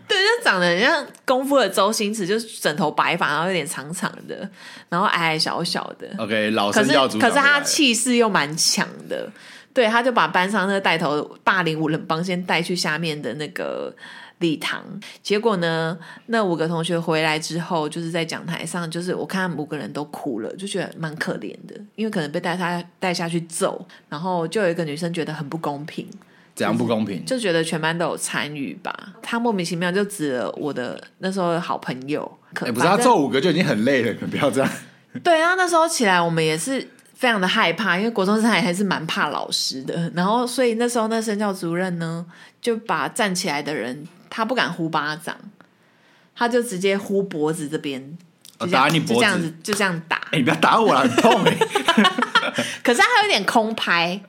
[0.07, 4.49] 对，就长得很像功夫的周星驰，就是整头白发，然后有点长长的，
[4.89, 6.07] 然后矮矮小小的。
[6.17, 9.29] OK，老生教主，可是他气势又蛮强的。
[9.71, 13.93] 对，他就把班上那个带头霸凌五人帮先带去下面的那个
[14.39, 14.83] 礼堂。
[15.21, 26.07] 结果呢，那五个同学回来之后，就是在讲台上，就是我看五个人都哭了，就觉得蛮可怜的，因为可能被带他带下去揍，然后就有一个女生觉得很不公平。
[26.55, 27.25] 怎样不公平？
[27.25, 28.95] 就觉得全班都有参与吧。
[29.21, 32.39] 他莫名其妙就指了我的那时候的好朋友。
[32.55, 34.69] 哎、欸，不是他揍五个就已经很累了，不要这样。
[35.23, 40.11] 对啊，那时候起来我们也是非常的害怕，因为国中生还还是蛮怕老师的。
[40.13, 42.23] 然后所以那时候那身教主任呢，
[42.61, 45.35] 就把站起来的人，他不敢呼巴掌，
[46.35, 48.15] 他就直接呼脖子这边，
[48.71, 50.17] 打你脖子，就这样子就这样打。
[50.17, 51.57] 哎、欸，你不要打我了，很痛哎。
[52.83, 54.21] 可是他还有点空拍。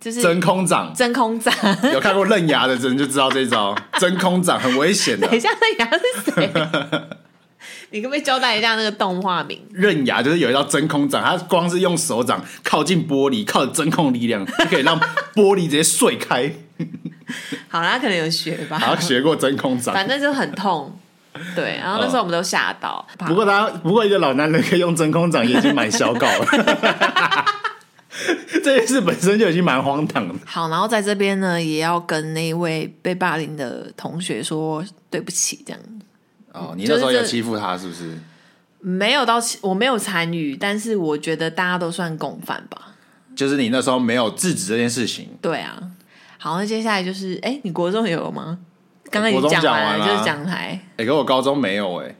[0.00, 1.52] 就是真空掌，真空掌
[1.92, 5.26] 有看过刃牙的人就知道这一招， 真空掌很危险的。
[5.26, 6.52] 等一下，刃牙是谁？
[7.90, 9.60] 你可不可以交代一下那个动画名？
[9.72, 14.98] 刃牙就是有一道真空掌，它光是用手掌靠近玻璃，靠着真空力量就可以让
[15.34, 16.52] 玻璃直接碎开。
[17.68, 20.96] 好啦，他可能有学吧，他学过真空掌，反正就很痛。
[21.56, 23.04] 对，然后那时候我们都吓到。
[23.18, 26.46] 哦、不过他，不过一个老男人可以用真空掌，也已经蛮小搞了。
[28.62, 30.34] 这件事本身就已经蛮荒唐的。
[30.44, 35.80] 好，然后在这边呢，也要跟那位被霸凌的同学说对不起，这样。
[36.52, 38.02] 哦，你那时候有欺负他是不是？
[38.02, 38.18] 就是、
[38.80, 42.94] 没有到，我没有参与，但是我觉得大家都算共犯吧。
[43.36, 45.28] 就是你那时候没有制止这件事情。
[45.40, 45.80] 对啊。
[46.38, 48.58] 好，那接下来就是，哎，你国中有吗？
[49.10, 50.80] 刚刚已经讲完了，就是讲台。
[50.96, 52.14] 哎，可我高中没有哎。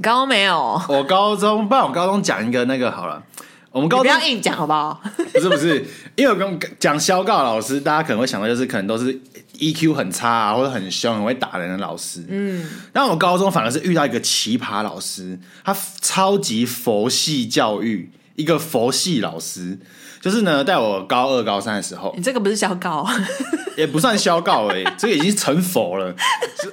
[0.00, 0.80] 高中没有。
[0.88, 3.22] 我高中，不然我高中讲一个那个好了。
[3.70, 5.00] 我们高中不要硬讲好不好？
[5.32, 5.84] 不是不是，
[6.16, 9.12] 因为我跟讲肖告老师，大家可能会想到就是可能都是
[9.58, 12.24] EQ 很差啊，或者很凶、很会打人的老师。
[12.28, 19.78] 嗯，但我高中反而是遇到一个奇葩老师，他超级佛系教育，一个佛系老师。
[20.20, 23.06] 就是呢，在我高二、高三的时候，你这个不是消告，
[23.78, 26.12] 也不算消告哎，这个已经成佛了。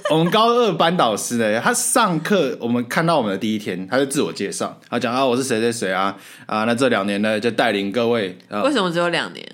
[0.09, 8.35] 我们高二班导师呢，他上课，我们看到我们的第一天，他就自我介绍，他讲啊，我是谁谁谁啊啊，那这两年呢，就带领各位。
[8.63, 9.47] 为什么只有两年？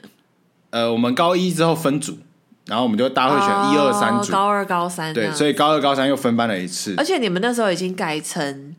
[0.69, 2.17] 呃，我们高一之后分组，
[2.67, 6.95] 然后我们就大家会选一二三组，高二、高三，对，所以高二、高三又分班了一次。
[6.97, 8.74] 而且你们那时候已经改成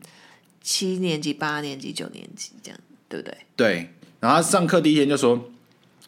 [0.63, 2.79] 七年级、八年级、九年级这样，
[3.13, 3.37] 对不对？
[3.55, 3.89] 对。
[4.19, 5.49] 然后他上课第一天就说：“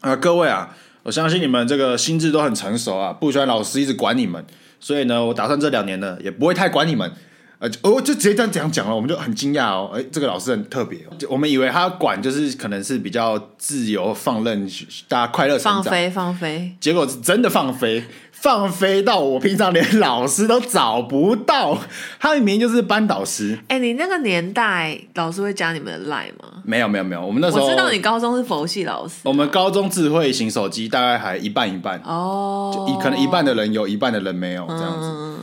[0.02, 4.44] 啊，各位啊，我相信你们这个心智都很成熟啊，不喜欢老师一直管你们，
[4.80, 7.12] 所以呢，我打算这两年呢也不会太管你们。
[7.60, 9.92] 呃，哦，就直接这样讲了，我们就很惊讶哦。
[9.94, 14.70] 哎，这个老师很特别我们以为他管就是可能是比较自由放任，
[15.08, 18.04] 大家快乐放飞放飞，结果是真的放飞。”
[18.38, 21.76] 放飞到我平常连老师都找不到，
[22.20, 23.58] 他明明就是班导师。
[23.70, 26.62] 哎、欸，你那个年代老师会加你们的 line 吗？
[26.64, 29.16] 没有没有没有，我们那时候我知道你高中是佛系老师。
[29.24, 35.08] 我们高中智慧型手机大概还一半一半哦，就一可能一半的人有一半的人没有这样子。
[35.08, 35.35] 嗯、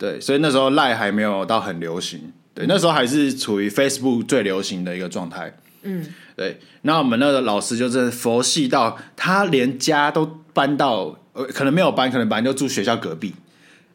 [0.00, 2.32] 对，所以那时候 line 还没有到很流行。
[2.54, 5.54] 对，那时候还是处于 Facebook 最流行的一个状态。
[5.82, 6.58] 嗯，对。
[6.82, 11.16] 那我们那个老师就是佛系到他连家都搬到。
[11.32, 13.32] 呃，可能没有搬，可能本来就住学校隔壁，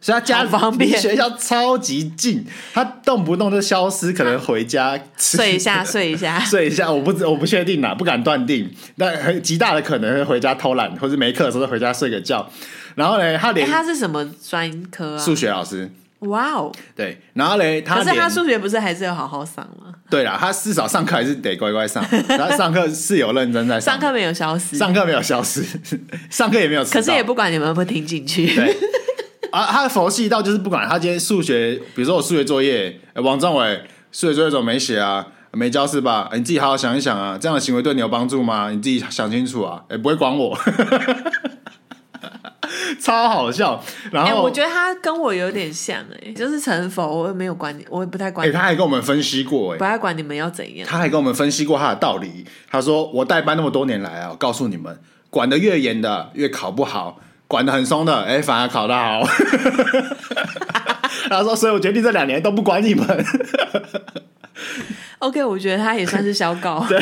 [0.06, 12.48] 所以他家方便，离学校超级近，他动不动就消失，可能回家睡一下， 睡一下，睡一下，我不我不确定啦，不敢断定，但很极大的可能会回家偷懒，或者没课的时候回家睡个觉。
[12.94, 15.18] 然后呢，他连、欸、他是什么专科啊？
[15.18, 15.90] 数学老师。
[16.20, 19.92] 哇哦，对，然后嘞，他可是他数学不是还是要好好上吗？
[20.08, 25.64] 对啦，他至少上课还是得乖乖上， 他上课是有认真在上，上课没有消失，上课没有消失，
[26.30, 28.46] 上课也没有，可是也不管你们有没有听进去。
[28.56, 28.78] 对，
[29.56, 35.26] 啊，他的佛系到就是不管他今天数学，比如说我数学作业，王政伟数学作业怎么没写啊？
[35.54, 36.30] 没交是吧？
[36.34, 38.70] 你自己好好想一想啊，这样的行为对你有帮助吗？
[38.70, 40.58] 你自己想清楚啊，也不会管我。
[43.00, 48.50] 超好笑，然后、欸、我觉得他跟我有点像哎、欸，就是成佛，我也没有管你，我也不太管你。
[48.50, 50.86] 哎、欸，他还跟我们分析过哎、欸，不太管你们要怎样。
[50.86, 52.46] 他还跟我们分析过他的道理。
[52.70, 59.22] 他说：“我带班那么多年来啊，我告诉你们，管得越严的越考不好，管得很松的，哎、欸，反而考得好。
[61.30, 63.06] ”他说：“所以我决定这两年都不管你们。”
[65.20, 66.86] OK，我觉得他也算是小高。
[66.90, 67.00] 对。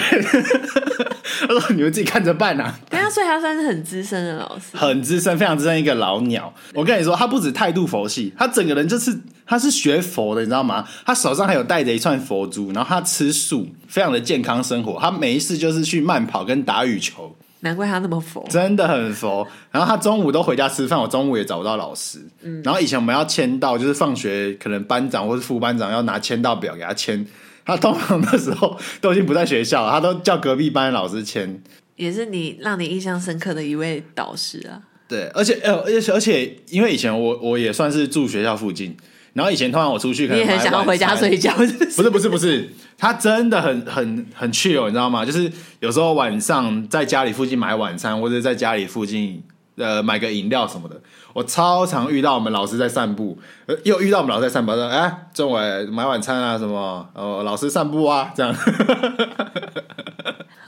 [1.42, 6.54] 他说：“你们自己看着办啊。”对啊，所以他算是很资深的老师，很资深，非常资深一个老鸟。
[6.74, 9.14] 我跟你说，他不止态度佛系，他整个人就是
[9.46, 10.88] 他是学佛的，你知道吗？
[11.06, 14.98] 他手上还有带着一串佛珠，然后他吃素，非常的健康生活。
[15.02, 19.48] 他每一次就是去慢跑跟打羽球，难怪他那么佛，真的很佛。
[19.72, 22.20] 然后他中午都回家吃饭，我中午也找不到老师。
[22.42, 27.26] 嗯，然后以前我们要签到，就是放学可能班长或是副班长要拿签到表给他签。
[27.66, 31.64] 他通常的时候都已经不在学校，他都叫隔壁班的老师签。
[31.96, 34.82] 也是你让你印象深刻的一位导师啊。
[35.08, 38.98] 对，而且呃，而且而且，因为以前我我也算是住学校附近，
[39.34, 41.56] 然后以前通常我出去可能，你也很想要回家睡觉？
[41.56, 41.64] 不
[42.04, 45.26] 是不是不是，他真的很很很 chill，你知道吗？
[45.26, 49.44] 就是有时候晚上在家里附近买晚餐，或者在家里附近
[49.76, 51.02] 呃买个饮料什么的。
[51.34, 55.56] 我超常遇到我们老师在散步，呃，又遇到我们老师在散步，说：“哎，中午
[55.92, 57.10] 买晚餐啊，什么？
[57.16, 58.54] 哦，老师散步啊，这样。”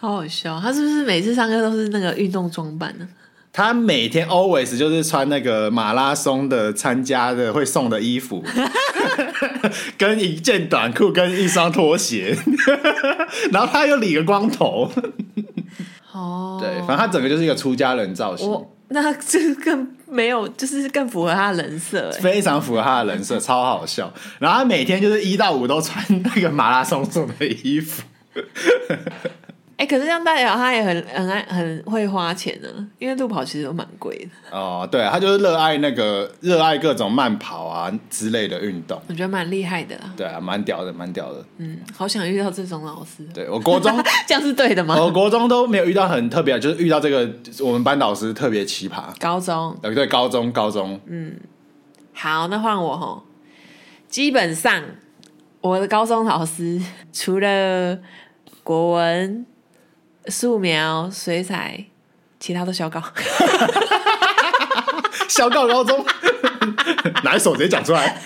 [0.01, 3.07] 好好笑，他是不是每次上课都是那个运动装扮呢？
[3.53, 8.43] 他每天 always 就是穿那个马拉松的参加的会送的衣服，
[9.97, 12.35] 跟一件短裤跟一双拖鞋，
[13.51, 14.91] 然后他又理个光头。
[16.11, 18.65] 哦，对，反正他整个就是一个出家人造型。
[18.89, 24.13] 那这更没有，就是更符合他的人设，非常符合他的人设， 超好笑。
[24.39, 28.03] 然后他每天就是一到五都穿那个马拉松做的衣服。
[29.77, 34.57] 哎、欸，可是像代表，他也很很爱很会花钱呢，因为路跑其实都蛮贵的。
[34.57, 39.99] 哦，对，他就是热爱那个热爱各种慢跑啊之类的运动，我觉得蛮厉害的。
[40.15, 41.43] 对啊，蛮屌的，蛮屌的。
[41.57, 43.25] 嗯，好想遇到这种老师。
[43.33, 44.95] 对，我国中 这样是对的吗？
[44.97, 49.03] 我国中都没有遇到很特别，就是遇到这个我们班导师特别奇葩。
[49.19, 50.97] 高中对对，高中高中。
[51.07, 51.35] 嗯，
[52.13, 53.23] 好，那换我吼。
[54.07, 54.81] 基本上
[55.59, 57.99] 我的高中老师 除了
[58.63, 59.45] 国文。
[60.27, 61.85] 素描、水彩，
[62.39, 63.01] 其他都小高。
[65.27, 66.05] 小高高中，
[67.23, 68.21] 哪一首直接讲出来？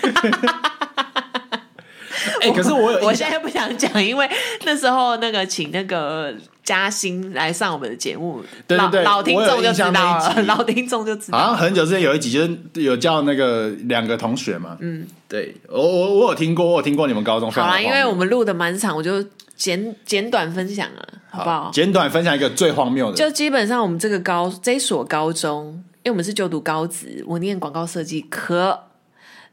[2.42, 4.28] 哎、欸，可是我有，我现在不想讲，因为
[4.64, 11.38] 那时候那个请那个嘉欣来上我们的节目，对对对，老，老听众就知道了，老听众就知道。
[11.38, 17.50] 好像很久之前有一集，就是有叫那个两个同学嘛，嗯，对我我我有听过，我有听过你们高中。
[17.50, 19.24] 好啦，因为我们录的蛮长，我就
[19.60, 21.08] 简简短分享啊。
[21.32, 21.70] 好不好？
[21.72, 25.66] 简短分享一个最荒谬的，就基本上我们这个高这所高中，
[26.02, 28.86] 因为我们是就读高职，我念广告设计科，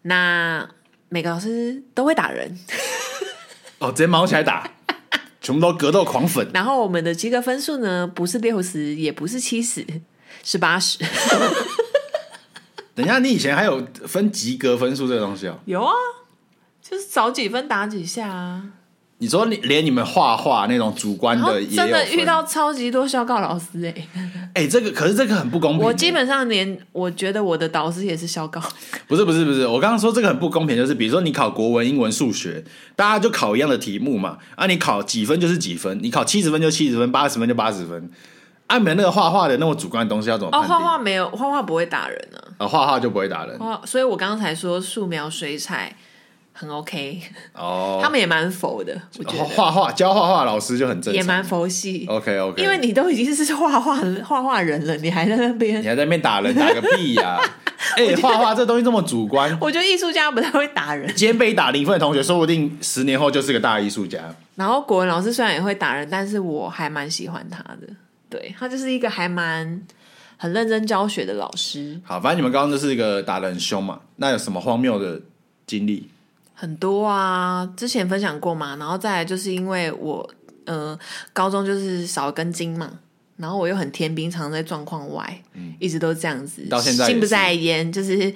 [0.01, 0.67] 那
[1.09, 2.57] 每个老师都会打人，
[3.77, 4.67] 哦，直接毛起来打，
[5.39, 6.49] 全部都格斗狂粉。
[6.51, 9.85] 然后我们的及格分数呢，不是六十，也不是七十，
[10.43, 10.97] 是八十。
[12.95, 15.59] 等一下，你以前还有分及格分数这个东西哦？
[15.65, 15.93] 有啊，
[16.81, 18.63] 就是少几分打几下啊。
[19.19, 24.07] 你说你连你们画画那种主观的也有，真的遇到超级多小告老师哎、欸，
[24.53, 25.83] 哎、欸，这个可是这个很不公平。
[25.83, 28.61] 我基本上连我觉得我的导师也是小告。
[29.07, 32.63] 不是不是不是，我刚刚说这个很不公平，就是比如说你考国文、英文、数学，
[32.95, 38.11] 大家就考一样的题目嘛，啊，你考几分就是几分，你考七十分就七十分，八十分就八十分。
[38.67, 42.37] 按、啊、你们那个画画的那么主观的东西要怎么画画没有，画画不会打人啊。
[42.59, 43.57] 啊，画画就不会打人。
[43.85, 45.95] 所以我刚才说素描、水彩。
[46.59, 47.21] 很 OK
[47.53, 52.05] 哦， 他们也蛮佛的，我觉得画画教画画老师就很正常，也蛮佛系。
[52.09, 57.39] OK OK，因为你都已经是画画画画人了，你还在那边，你还在那边打人，打个屁呀！
[57.95, 61.07] 哎，画画这东西这么主观，我觉得艺术家不太会打人。
[61.15, 64.19] 今天被打零分的同学，说不定十年后就是个大艺术家。
[64.55, 67.87] 然后国文老师虽然也会打人，但是我还蛮喜欢他的，
[68.29, 69.79] 对，他就是一个还蛮
[70.37, 72.01] 很认真教学的老师。
[72.03, 75.21] 好，反正你们刚刚就是一个打得很凶嘛，那有什么荒谬的
[75.67, 76.09] 经历？
[76.59, 80.27] 很多啊，之前分享过嘛，然后再来就是因为我
[80.65, 80.97] 呃
[81.31, 82.91] 高中就是少一根筋嘛，
[83.35, 88.33] 然后我又很天兵，常常在状况外，嗯，一直都这样子，到现在心不在焉，就是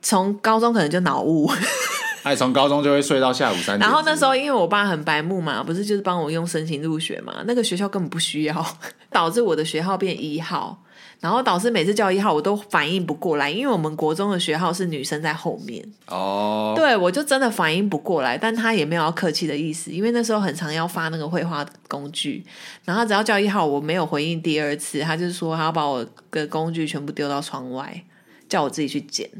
[0.00, 1.50] 从高中可能就脑雾。
[2.22, 3.80] 哎，从高中就会睡到下午三点。
[3.80, 8.64] 然后那时候因为我爸很白目嘛，不是就是帮我用申请入学嘛，那个学校根本不需要，
[9.10, 10.80] 导致我的学号变一号。
[11.22, 15.80] 然后导师每次叫一号，我都反应不过来，因为我们国中的学号是女生在后面。
[16.08, 22.44] 哦，对，我就真的反应不过来，但他也没有要客气的意思，因为那时候很常要发那个绘画工具，
[22.84, 28.02] 然后只要叫一号，我没有回应第二次，他就说他要把我的工具全部丢到窗外，
[28.48, 29.30] 叫我自己去捡。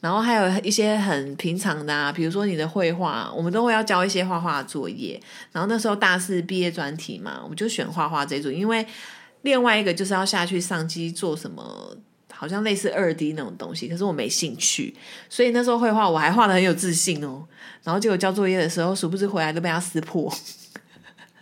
[0.00, 5.20] 然后还有一些很平常的啊，比如说你的绘画，我们都会要交一些画画作业。
[5.52, 8.84] 然后那时候大四毕业专题嘛，我们就选画画这一组，因为
[9.42, 11.96] 另外一个就是要下去上机做什么，
[12.32, 14.94] 好像类似二 D 那种东西，可是我没兴趣，
[15.28, 17.44] 所以那时候绘画我还画的很有自信哦。
[17.84, 20.32] 然后结果交作业的时候，殊不知回来都被他撕破。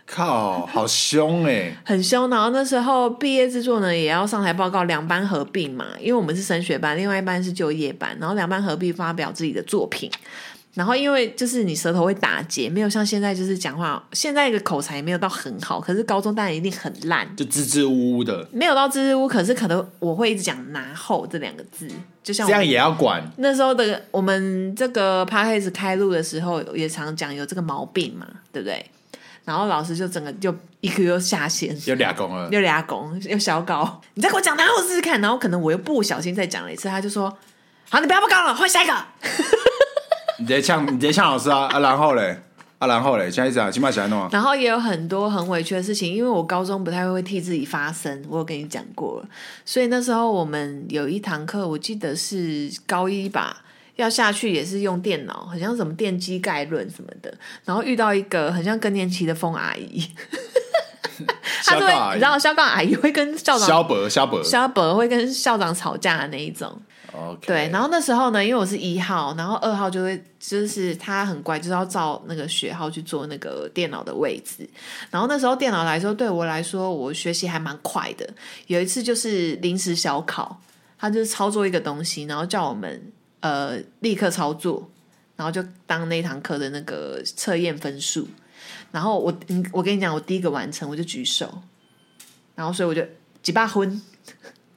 [0.05, 2.29] 靠，好凶哎，很凶。
[2.29, 10.11] 然后那时候毕业制作呢，也要上台报告，两班合并嘛，因为我们是升学班，另外一班是就业班，然后两班合并发表自己的作品。
[10.73, 21.89] 然后因为就是你舌头会打结，没有像现在就是讲话，现在一个口才没有到很好，可是高中当然一定很烂，就支支吾吾的，没有到支支吾吾，可是可能我会一直讲拿后这两个字，
[22.23, 23.21] 就像这样也要管。
[23.37, 28.85] 那时候的我们这个 Podcast 开录的时候，也常讲有这个毛病嘛，对不对？
[29.43, 35.19] 然后老师就整个就一个又下线，又俩公了，又俩公，又小高，你再给我讲，拿后我试试看。
[35.19, 37.35] 然后可能我又不小心再讲了一次，他就说
[37.89, 38.93] ：“好，你不要不高了，换下一个。”
[40.41, 41.79] 你直接呛，你直接呛老师啊啊！
[41.79, 42.35] 然后嘞
[42.79, 44.27] 啊，然后嘞，现在讲起码喜欢弄啊。
[44.31, 49.29] 然后也有很多很委屈的事情，因为我高中不太会替自己发声，我有跟你讲过了。
[49.63, 53.63] 所以那时候我们有一堂课，我记得是高一吧。
[53.97, 57.31] 要下去也是用电脑，好像什么电机概论什么的，
[57.65, 60.03] 然后遇到一个很像更年期的疯阿姨，
[61.63, 66.81] 他说你知道肖刚阿姨会跟校长肖伯肖伯肖伯会跟校长吵架的那一种。
[67.41, 74.69] 对，然后那时候呢，因为我是一号，然后二号就会就是他很乖，就是要照那个学号去做那个电脑的位置。
[75.09, 78.27] 然后那时候电脑来说，对我来说我学习还蛮快的。
[78.67, 80.61] 有一次就是临时小考，
[80.97, 83.11] 他就是操作一个东西，然后叫我们。
[83.41, 84.87] 呃，立刻操作，
[85.35, 88.27] 然后就当那堂课的那个测验分数。
[88.91, 89.33] 然后我，
[89.71, 91.51] 我跟你讲，我第一个完成，我就举手。
[92.53, 93.03] 然后，所以我就
[93.41, 93.99] 几把分。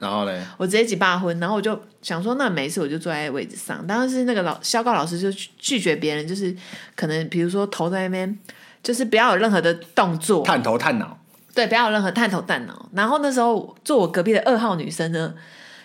[0.05, 1.41] 然后嘞，我直接几把婚。
[1.41, 3.83] 然后我就想说，那每次我就坐在位置上。
[3.89, 6.55] 但是那个老肖告老师就拒绝别人，就是
[6.95, 8.39] 可能比如说头在那边，
[8.83, 11.19] 就是不要有任何的动作，探头探脑。
[11.55, 12.89] 对，不要有任何探头探脑。
[12.93, 15.35] 然后那时候坐我隔壁的二号女生呢，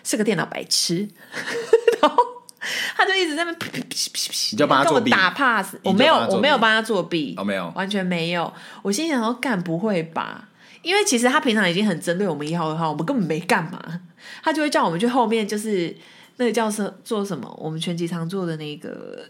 [0.04, 1.08] 是个电脑白痴。
[2.02, 2.16] 然后。
[2.94, 8.52] 他就一直在那噼噼噼噼噼，你就帮他作弊，跟我打 pass，我没有，我没有帮他作弊，哦，没有，完全没有。
[8.82, 10.49] 我心想说，干不会吧？
[10.82, 14.00] 因为其实他平常已经很针对我们一号、二号，我们根本没干嘛。
[14.42, 15.94] 他就会叫我们去后面，就是
[16.36, 17.54] 那个叫什做什么？
[17.60, 19.24] 我们全集常做的那个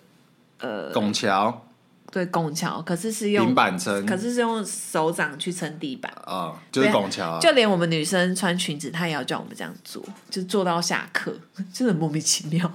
[0.59, 1.66] 呃，拱桥，
[2.11, 2.82] 对，拱桥。
[2.82, 7.38] 可是是用平板撑，可是是用手掌去撑地板啊，哦，就是拱桥，啊。
[7.40, 11.34] 就连我们女生穿裙子，他也要叫我们这样做，就做到下课，
[11.72, 12.70] 真的莫名其妙。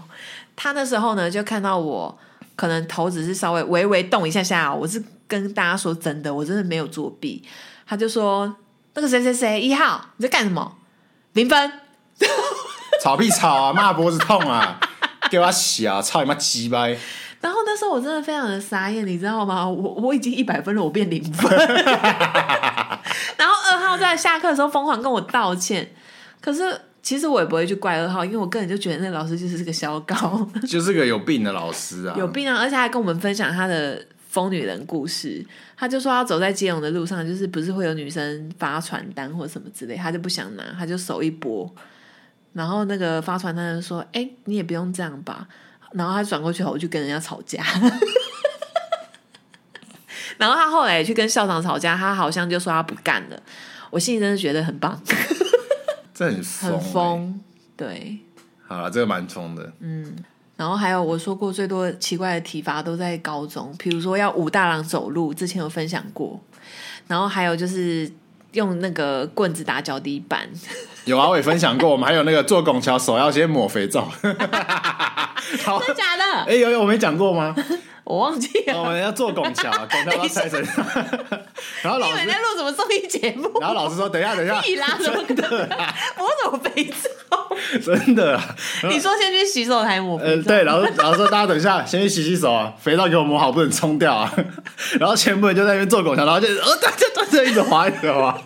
[0.56, 2.18] 他那时候呢，就看到我
[2.56, 7.44] 可能头只是稍微微微动一下下，我是跟大家说真的，我真的没有作弊。
[7.88, 8.56] 他就说
[8.96, 10.78] ：“那个谁谁谁一号你在干什么？
[11.34, 11.72] 零分，
[13.04, 14.80] 吵屁吵啊，骂脖子痛啊，
[15.30, 16.98] 给我洗啊，操你妈鸡掰！”
[17.42, 19.68] 然后那时候我真的非常的傻眼，你知道吗？
[19.70, 21.52] 我我已经一百分了，我变零分。
[23.38, 25.94] 然后二号在下课的时候疯狂跟我道歉，
[26.42, 26.82] 可是。
[27.06, 32.58] 其实我也不会去怪二号，因为我个人就觉得那个老师就是个小高，就是个有病的老师啊， 有病啊！
[32.60, 34.04] 而且还跟我们分享他的
[34.36, 35.46] 疯女人故事。
[35.78, 41.74] 他就说他走在基隆的路上，就是不是会有女生发传单或什么之类，他就不想拿，他就手一拨，
[42.52, 45.48] 然后那个发传单的说：“哎，你也不用这样吧。”
[45.96, 47.64] 然后他转过去后，我就跟人家吵架。
[50.38, 53.42] 然后他后来也去跟校长吵架，他好像就说他不干了。
[53.90, 55.02] 我心里真的觉得很棒。
[56.14, 57.42] 这很疯，很疯，
[57.78, 58.20] 对。
[58.68, 59.72] 好了，这个蛮冲的。
[59.80, 60.14] 嗯，
[60.58, 66.40] 然后还有我说过最多奇怪的体罚都在高中，比如说要武大郎走路，之前有分享过。
[67.08, 68.12] 然后还有就是
[68.54, 70.50] 用那个棍子打脚底板。
[71.06, 71.90] 有啊，我也分享过。
[71.90, 74.06] 我们还有那个坐拱桥手要先抹肥皂。
[75.64, 76.24] 好真的假的？
[76.48, 77.54] 哎，有有，我没讲过吗？
[78.04, 78.80] 我忘记了。
[78.82, 80.60] 我们要坐拱桥，拱桥要拆成。
[81.82, 83.52] 然后老师你们在录什么综艺节目？
[83.60, 85.52] 然后老师说：“等一下，等一下。”屁啦，怎么可能？
[86.18, 87.45] 我怎么肥皂？
[87.84, 88.40] 真的。
[88.90, 90.20] 你说先去洗手台抹。
[90.20, 94.32] 呃，对，然后然后说大家等一下，先去洗洗手啊， 肥皂给我抹好，不能冲掉啊。
[95.00, 98.42] 然后全部人就在那边坐拱桥，然后就呃，大家都在一直滑，一直滑。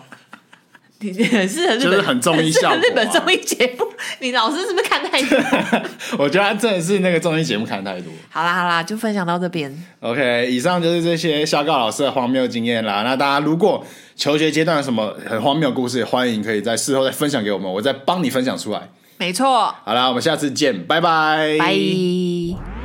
[1.02, 2.80] 你很适合日本，就是很综艺效果、啊。
[2.82, 3.86] 日本综艺节目，
[4.18, 5.38] 你老师是不是看太多？
[6.18, 8.12] 我觉得他真的是那个综艺节目看太多。
[8.28, 9.74] 好啦好啦，就分享到这边。
[10.00, 13.02] OK，以上就是这些小告老师的荒谬经验啦。
[13.02, 13.82] 那大家如果
[14.14, 18.82] 求学阶段有什么很荒谬的故事，欢迎可以在事后再分享给我们，我再帮你分享出来。
[19.20, 19.74] 没错。
[19.84, 21.58] 好啦，我们下次见，拜拜。
[21.58, 22.79] 拜。